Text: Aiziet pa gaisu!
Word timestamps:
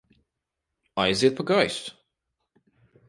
Aiziet 1.01 1.35
pa 1.37 1.43
gaisu! 1.49 1.89